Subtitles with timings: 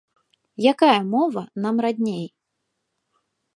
[0.71, 2.25] Якая мова нам радней?